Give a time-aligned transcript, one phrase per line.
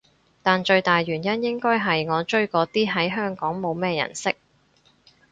[0.41, 4.35] 但最大原因應該係我追嗰啲喺香港冇乜人識